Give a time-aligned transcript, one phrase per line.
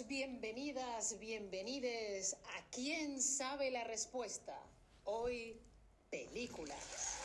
[0.00, 4.54] bienvenidas, bienvenides a ¿Quién sabe la respuesta?
[5.04, 5.60] Hoy,
[6.10, 7.18] películas.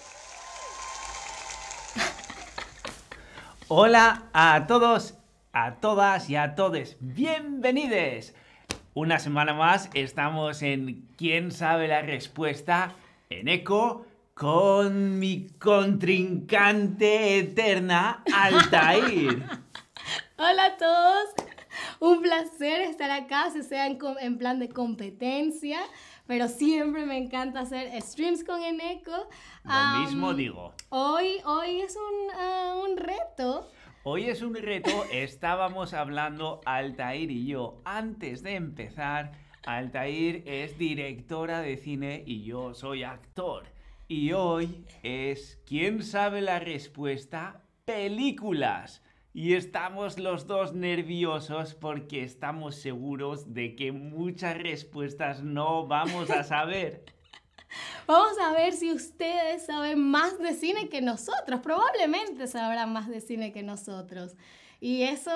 [3.70, 5.14] Hola a todos,
[5.54, 6.98] a todas y a todos.
[7.00, 8.34] Bienvenidos.
[8.94, 12.96] Una semana más estamos en ¿Quién sabe la respuesta?
[13.30, 19.46] En Eco con mi contrincante eterna, Altair.
[20.38, 21.47] Hola a todos,
[22.00, 25.80] un placer estar acá, si sea en, plan de competencia,
[26.26, 29.30] pero siempre me encanta hacer streams con Eneco.
[29.64, 30.74] Lo mismo digo.
[30.90, 33.70] Hoy, hoy es un, ah, un reto.
[34.04, 37.82] Hoy es un reto, estábamos hablando Altair y yo.
[37.84, 39.34] Antes de empezar,
[39.66, 43.66] Altair es directora de cine y yo soy actor.
[44.08, 47.64] Y hoy es ¿Quién sabe la respuesta?
[47.84, 49.04] Películas.
[49.38, 56.44] Y estamos los dos nerviosos porque estamos seguros de que muchas respuestas no vamos a
[56.44, 57.06] saber.
[58.08, 61.60] Vamos a ver si ustedes saben más de cine que nosotros.
[61.60, 64.36] Probablemente sabrán más de cine que nosotros.
[64.80, 65.30] Y eso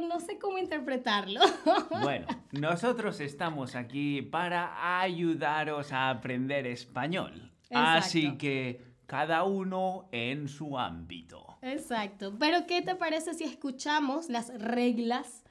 [0.00, 1.40] no sé cómo interpretarlo.
[2.02, 7.50] Bueno, nosotros estamos aquí para ayudaros a aprender español.
[7.70, 8.38] Así Exacto.
[8.40, 11.58] que cada uno en su ámbito.
[11.62, 12.36] Exacto.
[12.38, 15.44] Pero ¿qué te parece si escuchamos las reglas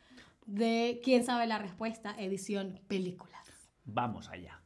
[0.46, 3.48] de quién sabe la respuesta, edición películas?
[3.84, 4.62] Vamos allá.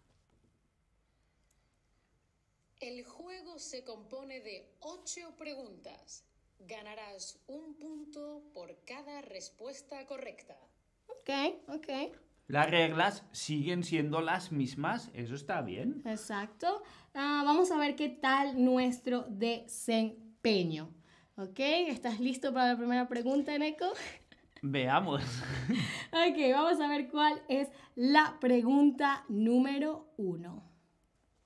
[2.82, 6.26] El juego se compone de ocho preguntas.
[6.60, 10.58] Ganarás un punto por cada respuesta correcta.
[11.08, 11.30] Ok,
[11.70, 11.90] ok.
[12.48, 16.02] Las reglas siguen siendo las mismas, eso está bien.
[16.06, 16.84] Exacto.
[17.14, 20.94] Ah, vamos a ver qué tal nuestro desempeño.
[21.38, 21.60] ¿Ok?
[21.60, 23.86] ¿Estás listo para la primera pregunta, Neko?
[24.62, 25.24] Veamos.
[26.14, 30.62] Ok, vamos a ver cuál es la pregunta número uno.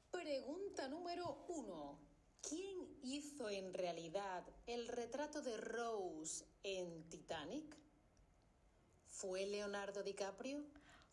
[0.09, 1.99] Pregunta número uno.
[2.41, 7.77] ¿Quién hizo en realidad el retrato de Rose en Titanic?
[9.05, 10.63] ¿Fue Leonardo DiCaprio?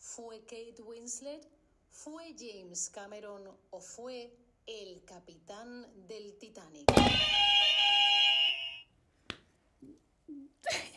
[0.03, 1.47] ¿Fue Kate Winslet?
[1.89, 4.35] ¿Fue James Cameron o fue
[4.67, 6.91] el capitán del Titanic?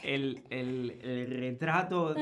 [0.02, 2.16] El, el- el retrato,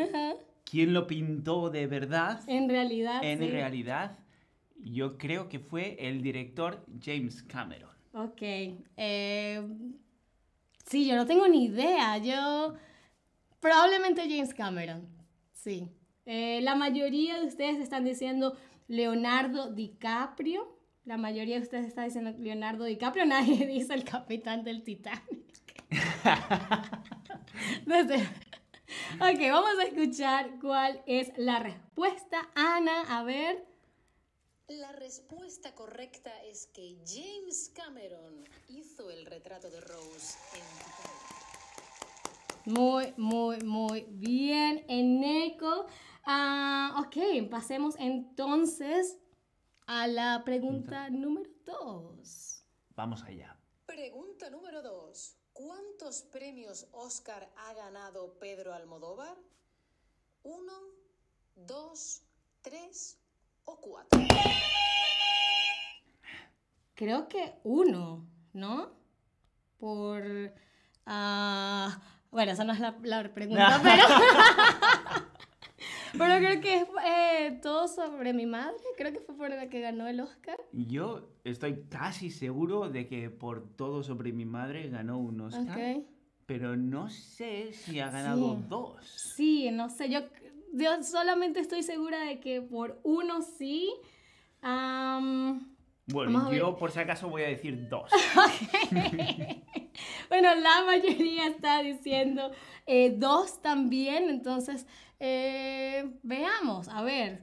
[0.69, 2.41] ¿quién lo pintó de verdad?
[2.47, 3.23] En realidad.
[3.23, 3.47] En sí.
[3.50, 4.19] realidad,
[4.77, 7.91] yo creo que fue el director James Cameron.
[8.13, 8.41] Ok.
[8.97, 9.61] eh,
[10.85, 12.17] sí, yo no tengo ni idea.
[12.17, 12.73] Yo.
[13.61, 15.07] Probablemente James Cameron.
[15.53, 15.88] Sí.
[16.25, 18.57] Eh, la mayoría de ustedes están diciendo
[18.88, 20.79] Leonardo DiCaprio.
[21.06, 23.25] La mayoría de ustedes está diciendo Leonardo DiCaprio.
[23.28, 25.53] Nadie dice el capitán del Titanic.
[27.85, 28.29] Desde-
[29.16, 32.50] Ok, vamos a escuchar cuál es la respuesta.
[32.56, 33.66] Ana, a ver.
[34.67, 41.23] La respuesta correcta es que James Cameron hizo el retrato de Rose en Titanic.
[42.66, 45.88] Muy, muy, muy bien, Eneco.
[46.25, 49.17] Ah, ok, pasemos entonces
[49.88, 52.63] a la pregunta número dos.
[52.95, 53.57] Vamos allá.
[53.85, 55.35] Pregunta número 2.
[55.51, 59.35] ¿Cuántos premios Oscar ha ganado Pedro Almodóvar?
[60.44, 60.73] ¿Uno,
[61.56, 62.23] dos,
[62.62, 63.19] tres
[63.66, 64.19] o cuatro?
[66.95, 68.91] Creo que uno, ¿no?
[69.78, 70.53] Por...
[71.06, 72.01] ah,
[72.31, 74.03] bueno, esa no es la, la pregunta, pero...
[76.18, 78.75] pero creo que es eh, todo sobre mi madre.
[78.97, 80.57] Creo que fue por la que ganó el Oscar.
[80.72, 86.06] Yo estoy casi seguro de que por todo sobre mi madre ganó un Oscar, Ok.
[86.46, 88.63] pero no sé si ha ganado Sí.
[88.69, 89.06] dos.
[89.35, 90.19] Sí, no sé, yo,
[90.74, 93.91] yo solamente estoy segura de que por uno sí.
[94.62, 95.75] Am,
[96.07, 98.09] Bueno, yo por si acaso voy a decir dos.
[100.30, 102.51] bueno, la mayoría está diciendo
[102.86, 104.86] eh, dos también, entonces
[105.25, 107.41] eh, veamos, a ver.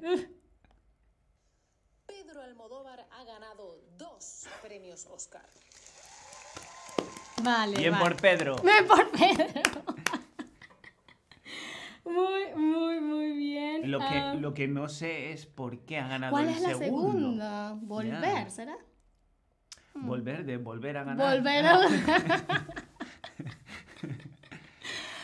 [2.07, 5.47] Pedro Almodóvar ha ganado dos premios Oscar.
[7.43, 7.79] Vale.
[7.79, 8.05] Bien vale.
[8.05, 8.57] por Pedro.
[8.63, 9.63] Bien por Pedro.
[12.05, 13.91] muy, muy, muy bien.
[13.91, 16.61] Lo que, Ah, lo que no sé es por qué ha ganado ¿Cuál el es
[16.61, 17.13] la segundo.
[17.19, 17.73] segunda?
[17.81, 18.51] Volver, Ya.
[18.51, 18.77] ¿será?
[19.95, 21.35] Volver, de volver a ganar.
[21.37, 21.79] Volver a...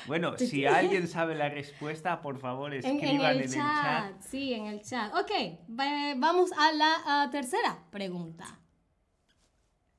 [0.06, 4.66] Bueno, si alguien sabe la respuesta, por favor En, escriban en el, chat, sí, en
[4.66, 5.12] el chat.
[5.14, 5.30] Ok,
[5.78, 8.60] va- vamos a la tercera pregunta.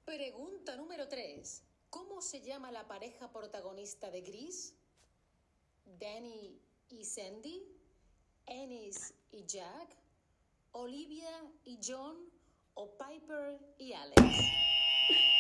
[0.06, 1.64] Pregunta número 3.
[1.90, 4.76] ¿Cómo se llama la pareja protagonista de Gris?
[6.00, 6.60] ¿Danny
[6.90, 7.64] y Sandy?
[8.46, 9.98] Ennis y Jack,
[10.72, 11.30] Olivia
[11.66, 12.16] y John
[12.76, 14.22] o Piper y Alex.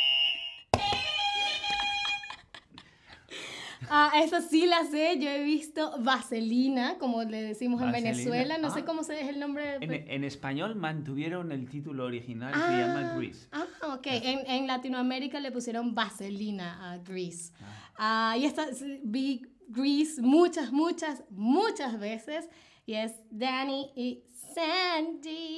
[3.90, 7.92] Ah, esa sí la sé, yo he visto Vaselina, como le decimos en.
[7.92, 8.86] Venezuela, no sé Ah.
[8.86, 9.76] cómo se es el nombre.
[9.82, 13.48] En, en español mantuvieron el título original, se Ah, llama Grease.
[13.52, 13.66] Ah,
[13.96, 14.08] ok.
[14.08, 17.54] En, en Latinoamérica le pusieron Vaselina a Grease.
[17.98, 18.68] Ah, y esta
[19.04, 22.50] vi Grease muchas, muchas, muchas veces.
[22.86, 24.24] Y es Danny y
[24.56, 25.57] Sandy.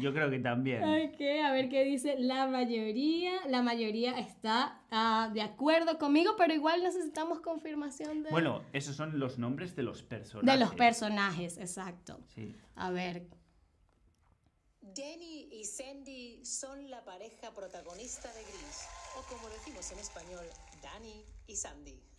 [0.00, 0.82] Yo creo que también.
[0.82, 3.32] Ok, a ver qué dice la mayoría.
[3.48, 9.18] La mayoría está ah, de acuerdo conmigo, pero igual necesitamos confirmación de, Bueno, esos son
[9.18, 10.60] los nombres de los de personajes.
[10.60, 12.20] los personajes, exacto.
[12.34, 12.54] Sí.
[12.74, 13.26] A ver,
[14.80, 18.86] Danny y Sandy son la pareja protagonista de Gris,
[19.18, 20.44] o como decimos en español,
[20.82, 22.00] Danny y Sandy.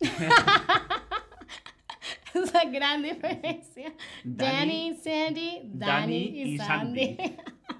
[2.34, 3.94] esa gran diferencia.
[4.24, 7.16] Danny- Danny, Sandy, Danny, Danny y, y Sandy.
[7.16, 7.36] Sandy.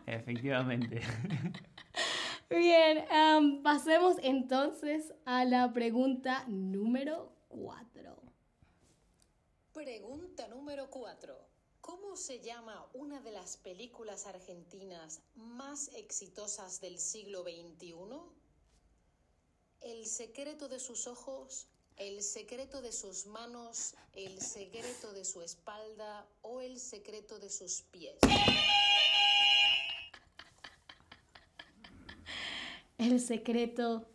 [0.06, 1.00] Efectivamente.
[2.50, 8.22] Bien, am, pasemos entonces a la pregunta número 4.
[9.72, 11.36] Pregunta número 4.
[11.80, 17.92] ¿Cómo se llama una de las películas argentinas más exitosas del siglo XXI?
[19.80, 21.66] El secreto de sus ojos,
[21.96, 27.82] el secreto de sus manos, el secreto de su espalda o el secreto de sus
[27.82, 28.16] pies.
[33.04, 34.08] El secreto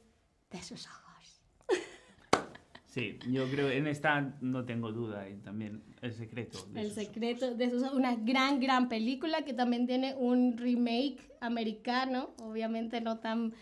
[0.52, 1.00] de sus ojos.
[2.88, 6.66] Sí, yo creo en esta no tengo duda y también el secreto.
[6.72, 7.96] de El sus- secreto de sus ojos.
[7.96, 12.32] Una gran, gran película que también tiene un remake americano.
[12.42, 13.54] Obviamente no tan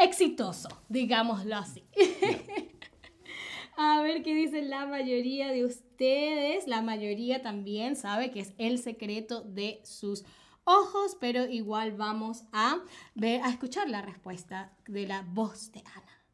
[0.00, 1.84] exitoso, digámoslo así.
[3.78, 6.66] A ver qué dice la mayoría de ustedes.
[6.66, 10.32] La mayoría también sabe que es el secreto de sus ojos,
[11.20, 12.80] pero igual vamos a
[13.14, 16.24] ver, a escuchar la respuesta de la voz de Ana.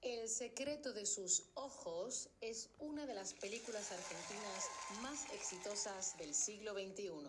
[0.00, 4.68] El secreto de sus ojos es una de las películas argentinas
[5.02, 7.10] más exitosas del siglo XXI.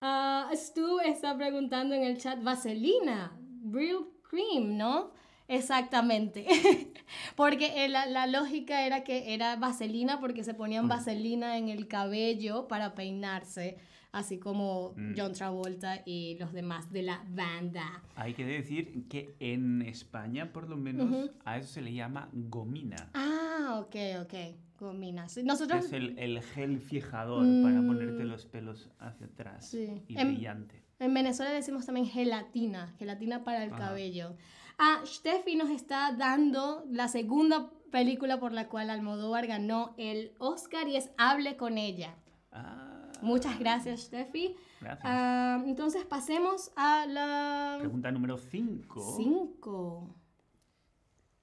[0.00, 3.38] Ah, Stu está preguntando en el chat Vaselina,
[3.70, 5.12] Real Cream, ¿no?
[5.46, 6.44] Exactamente.
[7.36, 11.86] porque eh, la, la lógica era que era vaselina porque se ponían vaselina en el
[11.86, 13.78] cabello para peinarse,
[14.14, 18.02] así como John Travolta y los demás de la banda.
[18.16, 23.10] Hay que decir que en España, por lo menos, a eso se le llama gomina.
[23.14, 24.34] Ah, ok, ok.
[24.78, 25.26] Gomina.
[25.44, 25.84] Nosotros...
[25.86, 30.02] Es el, el gel fijador para ponerte los pelos hacia atrás Sí.
[30.08, 30.82] y Em- brillante.
[30.98, 33.78] En Venezuela decimos también gelatina, gelatina para el Ajá.
[33.88, 34.36] cabello.
[34.78, 40.88] Ah, Steffi nos está dando la segunda película por la cual Almodóvar ganó el Oscar
[40.88, 42.16] y es Hable con ella.
[42.52, 42.93] Ah,
[43.24, 44.56] Muchas gracias, Steffi.
[44.80, 45.04] gracias.
[45.04, 49.14] Ah, entonces pasemos a la Pregunta número 5.
[49.16, 50.14] 5.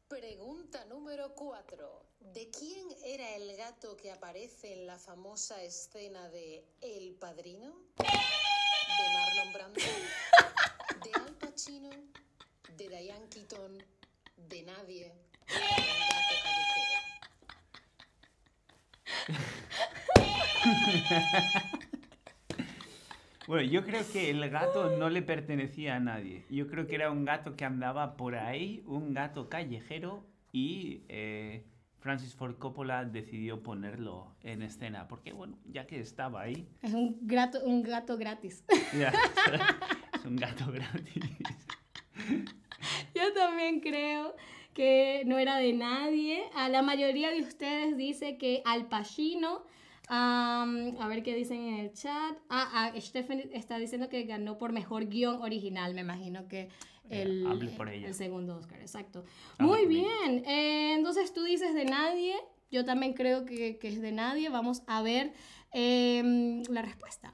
[0.07, 2.01] Pregunta número 4.
[2.33, 7.73] ¿De quién era el gato que aparece en la famosa escena de El Padrino?
[7.97, 8.05] ¿De
[9.13, 9.81] Marlon Brando?
[11.03, 11.89] ¿De Al Pacino?
[12.77, 13.83] ¿De Diane Keaton?
[14.37, 15.13] ¿De nadie?
[15.47, 17.01] ¿De un gato callejero?
[23.47, 26.45] Bueno, yo creo que el gato no le pertenecía a nadie.
[26.49, 31.65] Yo creo que era un gato que andaba por ahí, un gato callejero, y eh,
[31.99, 35.07] Francis Ford Coppola decidió ponerlo en escena.
[35.07, 38.63] Porque, bueno, ya que estaba ahí, Es un gato, un gato gratis.
[38.97, 39.11] ya,
[40.13, 41.23] es un gato gratis.
[43.15, 44.35] Yo también creo
[44.73, 46.43] que no era de nadie.
[46.55, 49.65] A la mayoría de ustedes dice que Al Pacino.
[50.13, 52.37] A ver qué dicen en el chat.
[52.49, 55.93] Ah, ah, Stephen está diciendo que ganó por mejor guion original.
[55.93, 56.69] Me imagino que
[57.09, 58.07] Eh, el, hable por ella.
[58.07, 59.23] el segundo Oscar, exacto.
[59.57, 60.43] Hable Muy bien.
[60.45, 62.35] eh, entonces tú dices de nadie.
[62.69, 64.49] Yo también creo que, que es de nadie.
[64.49, 65.33] Vamos a ver
[65.71, 67.33] em, la respuesta.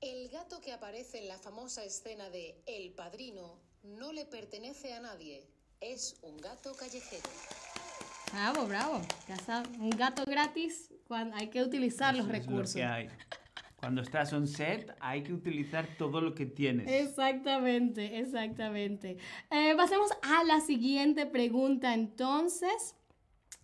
[0.00, 5.00] El gato que aparece en la famosa escena de El Padrino no le pertenece a
[5.00, 5.46] nadie.
[5.80, 7.28] Es un gato callejero.
[8.32, 9.02] Bravo, bravo.
[9.28, 10.90] Ya un gato gratis.
[11.06, 12.74] Cuando hay que utilizar los Eso es lo recursos.
[12.74, 13.08] que hay.
[13.76, 16.88] Cuando estás on set, hay que utilizar todo lo que tienes.
[16.88, 19.18] Exactamente, exactamente.
[19.50, 22.96] Eh, pasemos a la siguiente pregunta entonces.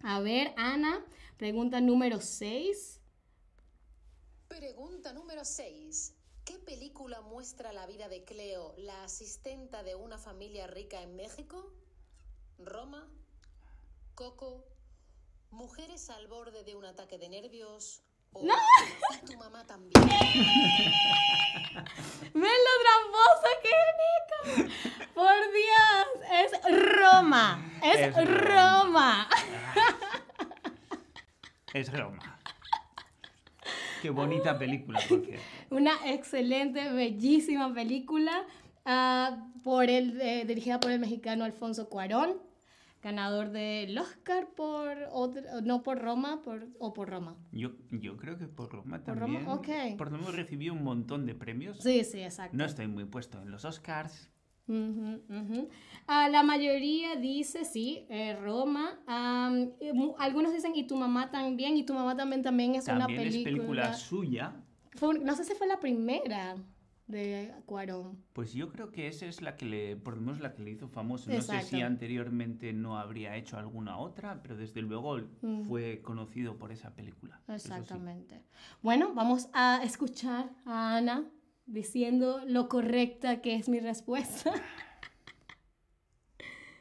[0.03, 1.05] A ver, Ana,
[1.39, 3.01] pregunta número 6.
[4.49, 6.15] Pregunta número 6.
[6.45, 11.73] ¿Qué película muestra la vida de Cleo, la asistenta de una familia rica en México?
[12.59, 13.09] ¿Roma?
[14.15, 14.65] Coco,
[15.51, 18.03] mujeres al borde de un ataque de nervios.
[18.35, 18.49] O y
[19.27, 19.93] tu mamá también.
[22.35, 25.11] ¿Ven lo tramposo que es Nico?
[25.15, 26.07] Por Dios,
[26.45, 26.53] es
[27.01, 27.73] Roma.
[27.83, 28.35] Es, Es Roma.
[28.45, 29.29] Roma.
[31.75, 32.39] Es Roma.
[34.03, 35.43] Qué bonita película, por cierto.
[35.71, 38.45] Una excelente, bellísima película
[38.85, 42.43] ah, por el, eh, dirigida por el mexicano Alfonso Cuarón,
[43.03, 47.37] ganador del Oscar por, otro- no por Roma, por, o por Roma.
[47.51, 49.49] Yo, yo creo que por Roma Por Roma, también.
[49.49, 49.99] ok.
[49.99, 51.79] Por Roma recibió un montón de premios.
[51.83, 52.57] Sí, sí, exacto.
[52.57, 54.31] No estoy muy puesto en los Oscars.
[56.07, 59.01] Ah, la mayoría dice sí, eh, Roma.
[59.81, 63.23] Y algunos dicen y tu mamá también, y tu mamá también también es También una
[63.23, 63.95] es película película.
[63.95, 64.57] suya.
[64.95, 66.55] Fue no sé si fue la primera
[67.07, 68.25] de Cuarón.
[68.33, 70.71] Pues yo creo que esa es la que le, por lo menos la que le
[70.71, 71.31] hizo famoso.
[71.31, 75.65] No sé si anteriormente no habría hecho alguna otra, pero desde luego Mm.
[75.69, 77.41] fue conocido por esa película.
[77.47, 77.53] sí.
[77.55, 78.43] Exactamente.
[78.83, 81.29] Bueno, vamos a escuchar a Ana
[81.67, 84.53] diciendo lo correcta que es mi respuesta.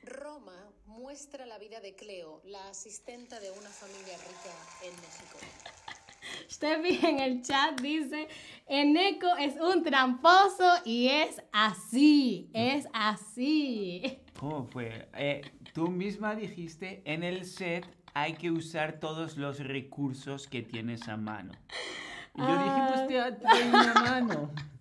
[0.04, 5.38] Roma muestra la vida de Cleo, la asistenta de una familia rica en México.
[6.50, 8.28] Steffi en el chat dice,
[8.68, 14.20] Eneco es un tramposo y es así, es así.
[14.40, 15.10] ¿Cómo fue?
[15.16, 15.42] Eh,
[15.74, 21.18] tú misma dijiste, en el set hay que usar todos los recursos que tienes a
[21.18, 21.54] mano.
[22.36, 24.51] Y yo dije, pues te trae una mano.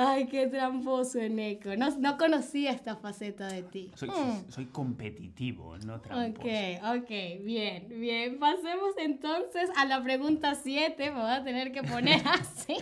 [0.00, 1.74] Ay, qué tramposo, Eneco.
[1.76, 3.90] No, no conocía esta faceta de ti.
[3.96, 4.48] Soy, Hmm.
[4.48, 6.46] soy competitivo, no tramposo.
[6.46, 7.10] Ok, ok,
[7.42, 8.38] bien, bien.
[8.38, 11.10] Pasemos entonces a la pregunta 7.
[11.10, 12.76] Me voy a tener que poner así.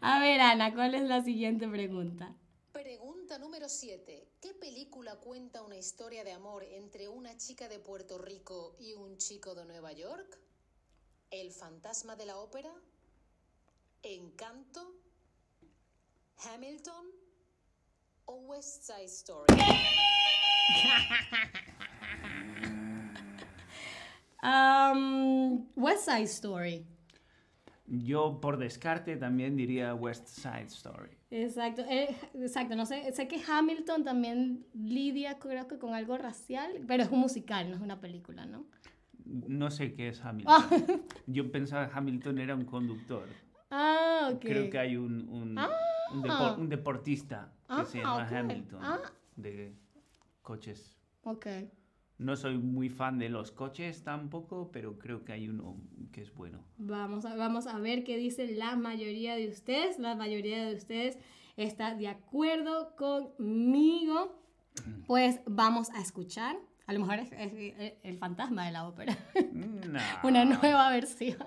[0.00, 2.32] A ver, Ana, ¿cuál es la siguiente pregunta?
[2.70, 4.28] Pregunta número 7.
[4.40, 9.16] ¿Qué película cuenta una historia de amor entre una chica de Puerto Rico y un
[9.16, 10.38] chico de Nueva York?
[11.32, 12.70] ¿El fantasma de la ópera?
[14.08, 14.80] ¿Encanto?
[16.38, 17.06] ¿Hamilton?
[18.26, 19.46] ¿O West Side Story?
[24.42, 26.86] Um, West Side Story.
[27.88, 31.10] Yo por descarte también diría West Side Story.
[31.32, 32.76] Exacto, eh, exacto.
[32.76, 37.18] No sé, sé que Hamilton también lidia, creo que con algo racial, pero es un
[37.18, 38.66] musical, no es una película, ¿no?
[39.24, 41.02] No sé qué es Hamilton.
[41.26, 43.26] Yo pensaba que Hamilton era un conductor.
[43.70, 44.40] Ah, ok.
[44.40, 45.58] Creo que hay un, un,
[46.12, 48.32] un, depo- un deportista que Ah, se llama ok.
[48.32, 48.98] Hamilton Ah.
[49.36, 49.72] de
[50.42, 50.96] coches.
[51.24, 51.46] Ok.
[52.18, 55.76] No soy muy fan de los coches tampoco, pero creo que hay uno
[56.12, 56.64] que es bueno.
[56.78, 59.98] Vamos a, vamos a ver qué dice la mayoría de ustedes.
[59.98, 61.18] La mayoría de ustedes
[61.56, 64.40] está de acuerdo conmigo.
[65.06, 66.56] Pues vamos a escuchar.
[66.86, 69.16] A lo mejor es, es- es el fantasma de la ópera.
[69.52, 71.38] No, Una nueva versión.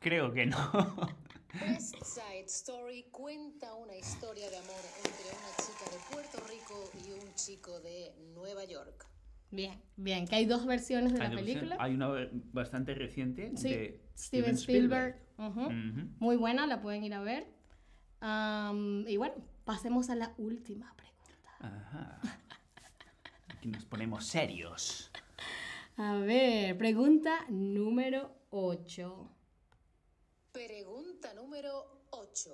[0.00, 0.56] Creo que no.
[1.54, 7.12] West Side Story cuenta una historia de amor entre una chica de Puerto Rico y
[7.12, 9.06] un chico de Nueva York.
[9.50, 10.26] Bien, bien.
[10.28, 11.76] Que hay dos versiones de Hay la una versión- película.
[11.82, 15.16] Hay una bastante reciente Sí, de Steven Spielberg.
[15.38, 15.60] Ujú.
[15.62, 16.08] Ujú.
[16.18, 17.46] Muy buena, la pueden ir a ver.
[18.20, 21.50] Am, y bueno, pasemos a la última pregunta.
[21.60, 22.20] Ajá.
[23.48, 25.10] Aquí nos ponemos serios.
[25.96, 29.30] A ver, pregunta número 8.
[30.52, 32.50] Pregunta número 8.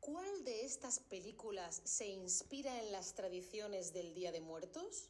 [0.00, 5.08] ¿Cuál de estas películas se inspira en las tradiciones del Día de Muertos?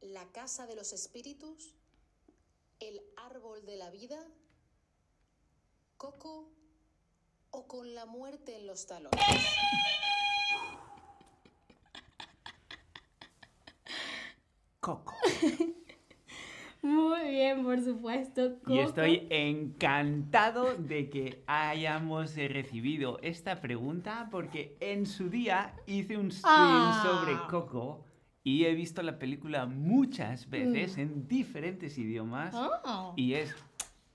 [0.00, 1.74] ¿La Casa de los Espíritus?
[2.80, 4.26] ¿El Árbol de la Vida?
[5.98, 6.48] ¿Coco?
[7.50, 9.20] ¿O con la muerte en los talones?
[14.80, 15.14] Coco.
[16.84, 18.44] Muy bien, por supuesto.
[18.46, 18.80] Y Coco.
[18.80, 26.52] estoy encantado de que hayamos recibido esta pregunta porque en su día hice un stream
[26.54, 27.02] Ah.
[27.04, 28.04] sobre Coco
[28.42, 33.54] y he visto la película muchas veces en diferentes idiomas Oh, y es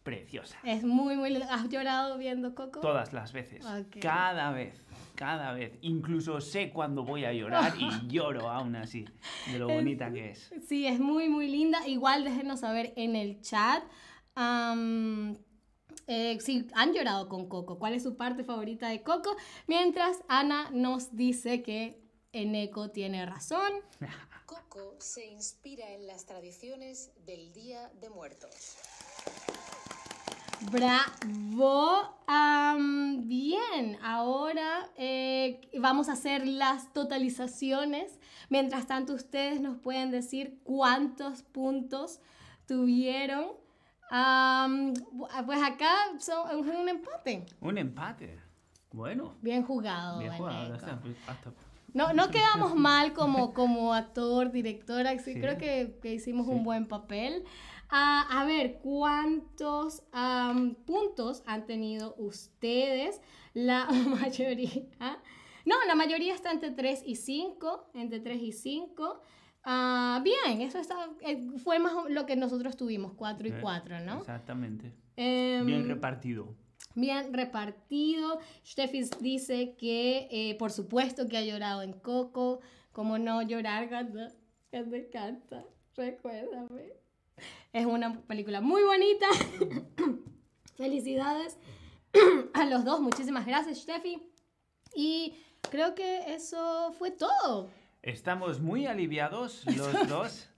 [0.09, 0.57] preciosa.
[0.63, 1.35] Es muy, muy.
[1.35, 2.79] ¿Has llorado viendo Coco?
[2.79, 3.63] Todas las veces.
[3.63, 3.99] Ok.
[4.01, 4.83] Cada vez.
[5.13, 5.77] Cada vez.
[5.81, 9.05] Incluso sé cuándo voy a llorar y lloro aún así.
[9.51, 10.51] De lo bonita que es.
[10.67, 11.87] Sí, es muy, muy linda.
[11.87, 13.83] Igual déjenos saber en el chat
[16.07, 17.77] eh, si han llorado con Coco.
[17.77, 19.35] ¿Cuál es su parte favorita de Coco?
[19.67, 22.01] Mientras Ana nos dice que
[22.31, 23.71] Eneco tiene razón.
[24.47, 28.77] Coco se inspira en las tradiciones del Día de Muertos.
[30.71, 32.15] Bravo.
[33.23, 38.19] Bien, ahora eh, vamos a hacer las totalizaciones.
[38.49, 42.19] Mientras tanto, ustedes nos pueden decir cuántos puntos
[42.67, 43.47] tuvieron.
[44.11, 47.45] Bu- pues acá son, un empate.
[47.61, 48.39] Un empate.
[48.91, 49.35] Bueno.
[49.41, 50.19] Bien jugado.
[50.19, 50.73] Bien jugado.
[50.73, 51.51] Hasta- hasta-
[51.93, 55.41] No, no quedamos mal como, como actor, directora, sí, Sí.
[55.41, 56.51] creo que, que hicimos Sí.
[56.53, 57.43] un buen papel.
[57.89, 60.03] Ah, a ver, ¿cuántos
[60.85, 63.21] puntos han tenido ustedes?
[63.53, 63.87] La
[64.21, 64.83] mayoría.
[65.65, 69.21] No, la mayoría está entre 3 y 5, entre 3 y 5.
[69.63, 73.99] Ah, bien, eso está, eh, fue más lo que nosotros tuvimos, 4 y Eh, 4,
[74.01, 74.19] ¿no?
[74.19, 74.93] Exactamente.
[75.15, 76.55] Em, Bien repartido.
[76.95, 78.39] bien repartido.
[78.65, 82.61] Steffi dice que, eh, por supuesto, que ha llorado en Coco.
[82.91, 84.27] Como no llorar cuando,
[84.71, 85.63] cuando canta.
[85.95, 86.93] Recuérdame.
[87.71, 89.27] Es una película muy bonita.
[90.77, 91.57] Felicidades
[92.53, 92.99] a los dos.
[92.99, 94.21] Muchísimas gracias, Steffi.
[94.95, 95.35] Y
[95.69, 97.69] creo que eso fue todo.
[98.01, 100.49] Estamos muy aliviados los dos.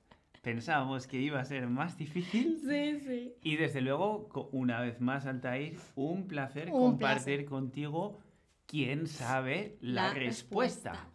[0.41, 2.60] Pensábamos que iba a ser más difícil.
[2.65, 3.36] Sí, sí.
[3.44, 8.18] Y desde luego, una vez más, Altair, un placer Un compartir contigo
[8.65, 11.08] quién sabe la, respuesta.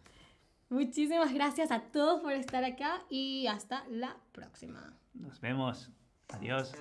[0.69, 4.93] Muchísimas gracias a todos por estar acá y hasta la próxima.
[5.19, 5.91] Nos vemos.
[6.29, 6.73] Adiós.